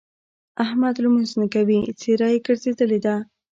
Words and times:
احمد 0.63 0.95
لمونځ 1.03 1.31
نه 1.39 1.47
کوي؛ 1.53 1.79
څېره 1.99 2.27
يې 2.33 2.39
ګرځېدلې 2.45 2.99
ده. 3.05 3.15